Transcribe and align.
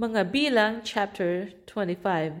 Mga 0.00 0.32
Bilang 0.32 0.74
chapter 0.80 1.52
25 1.68 2.40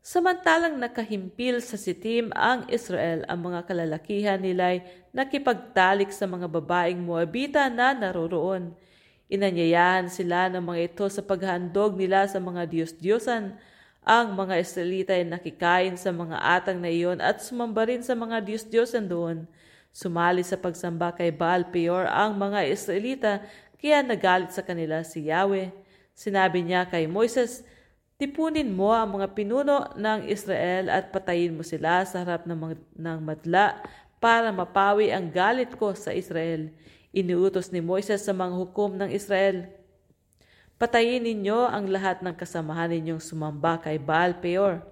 Samantalang 0.00 0.80
nakahimpil 0.80 1.60
sa 1.60 1.76
sitim 1.76 2.32
ang 2.32 2.64
Israel, 2.72 3.28
ang 3.28 3.44
mga 3.44 3.68
kalalakihan 3.68 4.40
nila'y 4.40 4.80
nakipagtalik 5.12 6.08
sa 6.08 6.24
mga 6.24 6.48
babaeng 6.48 6.96
Moabita 6.96 7.68
na 7.68 7.92
naroroon. 7.92 8.72
Inanyayahan 9.28 10.08
sila 10.08 10.48
ng 10.48 10.64
mga 10.64 10.80
ito 10.88 11.04
sa 11.12 11.20
paghandog 11.20 12.00
nila 12.00 12.24
sa 12.24 12.40
mga 12.40 12.72
Diyos-Diyosan. 12.72 13.60
Ang 14.00 14.26
mga 14.32 14.64
Israelita 14.64 15.12
ay 15.12 15.28
nakikain 15.28 16.00
sa 16.00 16.08
mga 16.08 16.40
atang 16.40 16.80
na 16.80 16.88
iyon 16.88 17.20
at 17.20 17.44
sumamba 17.44 17.84
rin 17.84 18.00
sa 18.00 18.16
mga 18.16 18.40
Diyos-Diyosan 18.40 19.04
doon. 19.04 19.44
Sumali 19.92 20.40
sa 20.40 20.56
pagsamba 20.56 21.12
kay 21.12 21.36
Baal 21.36 21.68
Peor 21.68 22.08
ang 22.08 22.32
mga 22.40 22.64
Israelita, 22.64 23.44
kaya 23.76 24.00
nagalit 24.00 24.56
sa 24.56 24.64
kanila 24.64 25.04
si 25.04 25.28
Yahweh. 25.28 25.89
Sinabi 26.20 26.60
niya 26.60 26.84
kay 26.84 27.08
Moises, 27.08 27.64
Tipunin 28.20 28.68
mo 28.68 28.92
ang 28.92 29.16
mga 29.16 29.32
pinuno 29.32 29.88
ng 29.96 30.28
Israel 30.28 30.92
at 30.92 31.08
patayin 31.08 31.56
mo 31.56 31.64
sila 31.64 32.04
sa 32.04 32.20
harap 32.20 32.44
ng, 32.44 32.76
ng 32.76 33.18
madla 33.24 33.80
para 34.20 34.52
mapawi 34.52 35.08
ang 35.08 35.32
galit 35.32 35.72
ko 35.80 35.96
sa 35.96 36.12
Israel. 36.12 36.68
Iniutos 37.16 37.72
ni 37.72 37.80
Moises 37.80 38.20
sa 38.20 38.36
mga 38.36 38.52
hukom 38.52 39.00
ng 39.00 39.08
Israel. 39.08 39.72
Patayin 40.76 41.24
ninyo 41.24 41.64
ang 41.64 41.88
lahat 41.88 42.20
ng 42.20 42.36
kasamahan 42.36 42.92
ninyong 42.92 43.24
sumamba 43.24 43.80
kay 43.80 43.96
Baal 43.96 44.36
Peor. 44.36 44.84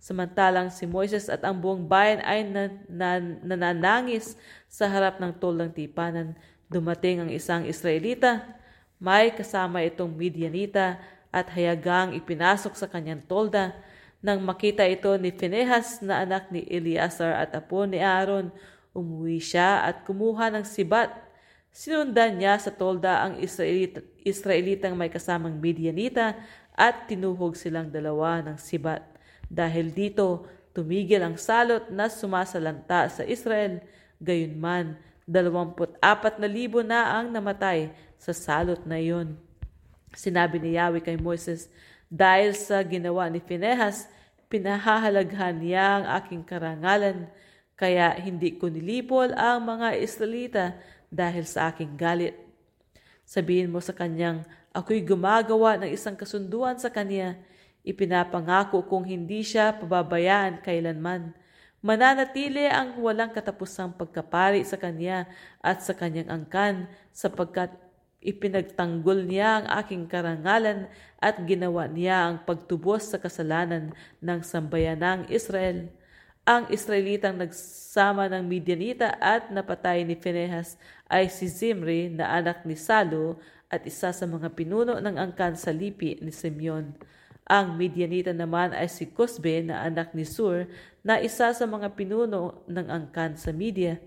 Samantalang 0.00 0.72
si 0.72 0.88
Moises 0.88 1.28
at 1.28 1.44
ang 1.44 1.60
buong 1.60 1.84
bayan 1.84 2.24
ay 2.24 2.48
nan, 2.48 2.80
nan, 2.88 3.44
nananangis 3.44 4.40
sa 4.72 4.88
harap 4.88 5.20
ng 5.20 5.36
tol 5.36 5.52
ng 5.52 5.68
tipanan. 5.68 6.32
Dumating 6.72 7.28
ang 7.28 7.28
isang 7.28 7.68
Israelita. 7.68 8.59
May 9.00 9.32
kasama 9.32 9.80
itong 9.80 10.12
Midianita 10.12 11.00
at 11.32 11.48
hayagang 11.56 12.12
ipinasok 12.12 12.76
sa 12.76 12.84
kanyang 12.84 13.24
tolda. 13.24 13.72
Nang 14.20 14.44
makita 14.44 14.84
ito 14.84 15.08
ni 15.16 15.32
Phinehas 15.32 16.04
na 16.04 16.20
anak 16.20 16.52
ni 16.52 16.68
Eleazar 16.68 17.32
at 17.40 17.56
apo 17.56 17.88
ni 17.88 17.96
Aaron, 17.96 18.52
umuwi 18.92 19.40
siya 19.40 19.88
at 19.88 20.04
kumuha 20.04 20.52
ng 20.52 20.68
sibat. 20.68 21.08
Sinundan 21.72 22.36
niya 22.36 22.60
sa 22.60 22.68
tolda 22.68 23.24
ang 23.24 23.40
Israelita, 23.40 24.04
Israelitang 24.20 24.92
may 24.92 25.08
kasamang 25.08 25.56
Midianita 25.56 26.36
at 26.76 27.08
tinuhog 27.08 27.56
silang 27.56 27.88
dalawa 27.88 28.44
ng 28.44 28.60
sibat. 28.60 29.00
Dahil 29.48 29.96
dito, 29.96 30.44
tumigil 30.76 31.24
ang 31.24 31.40
salot 31.40 31.88
na 31.88 32.12
sumasalanta 32.12 33.08
sa 33.08 33.24
Israel. 33.24 33.80
Gayunman, 34.20 35.00
24 35.28 36.00
na 36.86 37.20
ang 37.20 37.32
namatay 37.32 37.92
sa 38.20 38.32
salot 38.32 38.80
na 38.84 39.00
iyon. 39.00 39.36
Sinabi 40.12 40.60
ni 40.60 40.76
Yahweh 40.76 41.04
kay 41.04 41.16
Moses, 41.16 41.70
dahil 42.10 42.58
sa 42.58 42.82
ginawa 42.82 43.30
ni 43.30 43.38
Phinehas, 43.38 44.10
pinahahalaghan 44.50 45.62
niya 45.62 46.02
ang 46.02 46.04
aking 46.18 46.42
karangalan, 46.42 47.30
kaya 47.78 48.12
hindi 48.18 48.58
ko 48.58 48.66
nilipol 48.66 49.30
ang 49.38 49.64
mga 49.64 49.96
Israelita 50.02 50.74
dahil 51.08 51.46
sa 51.46 51.70
aking 51.70 51.94
galit. 51.94 52.34
Sabihin 53.24 53.70
mo 53.70 53.78
sa 53.78 53.94
kanyang, 53.94 54.42
ako'y 54.74 55.06
gumagawa 55.06 55.78
ng 55.78 55.94
isang 55.94 56.18
kasunduan 56.18 56.76
sa 56.82 56.90
kanya, 56.90 57.38
ipinapangako 57.86 58.84
kung 58.90 59.06
hindi 59.06 59.46
siya 59.46 59.72
pababayaan 59.78 60.60
kailanman. 60.66 61.32
Mananatili 61.80 62.68
ang 62.68 63.00
walang 63.00 63.32
katapusang 63.32 63.96
pagkapari 63.96 64.60
sa 64.68 64.76
kanya 64.76 65.24
at 65.64 65.80
sa 65.80 65.96
kanyang 65.96 66.28
angkan 66.28 66.88
sapagkat 67.08 67.72
Ipinagtanggol 68.20 69.24
niya 69.24 69.64
ang 69.64 69.66
aking 69.80 70.04
karangalan 70.04 70.92
at 71.16 71.40
ginawa 71.48 71.88
niya 71.88 72.28
ang 72.28 72.44
pagtubos 72.44 73.08
sa 73.08 73.16
kasalanan 73.16 73.96
ng 74.20 74.40
sambayanang 74.44 75.24
Israel. 75.32 75.88
Ang 76.44 76.68
Israelitang 76.68 77.40
nagsama 77.40 78.28
ng 78.28 78.44
Midianita 78.44 79.16
at 79.16 79.48
napatay 79.48 80.04
ni 80.04 80.20
Phinehas 80.20 80.76
ay 81.08 81.32
si 81.32 81.48
Zimri 81.48 82.12
na 82.12 82.28
anak 82.28 82.68
ni 82.68 82.76
Salu 82.76 83.40
at 83.72 83.88
isa 83.88 84.12
sa 84.12 84.24
mga 84.28 84.52
pinuno 84.52 85.00
ng 85.00 85.16
angkan 85.16 85.56
sa 85.56 85.72
lipi 85.72 86.20
ni 86.20 86.28
Simeon. 86.28 86.92
Ang 87.50 87.74
Midianita 87.74 88.30
naman 88.30 88.70
ay 88.70 88.86
si 88.86 89.10
Cosbe 89.10 89.66
na 89.66 89.82
anak 89.82 90.14
ni 90.14 90.22
Sur 90.22 90.70
na 91.02 91.18
isa 91.18 91.50
sa 91.50 91.66
mga 91.66 91.98
pinuno 91.98 92.62
ng 92.70 92.86
angkan 92.86 93.34
sa 93.34 93.50
Media, 93.50 93.98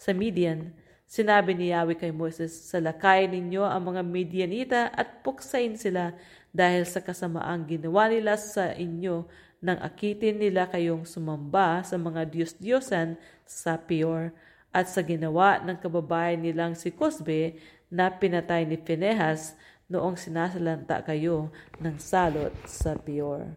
sa 0.00 0.16
Midian. 0.16 0.72
Sinabi 1.04 1.52
ni 1.52 1.68
Yahweh 1.68 2.00
kay 2.00 2.16
Moses, 2.16 2.48
Salakay 2.48 3.28
ninyo 3.28 3.60
ang 3.60 3.92
mga 3.92 4.00
Midianita 4.00 4.82
at 4.88 5.20
puksain 5.20 5.76
sila 5.76 6.16
dahil 6.48 6.88
sa 6.88 7.04
kasamaang 7.04 7.68
ginawa 7.68 8.08
nila 8.08 8.40
sa 8.40 8.72
inyo 8.72 9.28
nang 9.60 9.76
akitin 9.84 10.40
nila 10.40 10.64
kayong 10.64 11.04
sumamba 11.04 11.84
sa 11.84 12.00
mga 12.00 12.24
Diyos-Diyosan 12.24 13.20
sa 13.44 13.76
Peor 13.76 14.32
at 14.72 14.88
sa 14.88 15.04
ginawa 15.04 15.60
ng 15.60 15.76
kababayan 15.76 16.40
nilang 16.40 16.72
si 16.72 16.88
Cosbe 16.88 17.60
na 17.92 18.08
pinatay 18.08 18.64
ni 18.64 18.80
Phinehas 18.80 19.52
noong 19.88 20.20
sinasalanta 20.20 21.00
kayo 21.00 21.48
ng 21.80 21.96
salot 21.96 22.52
sa 22.68 22.92
Peor. 22.92 23.56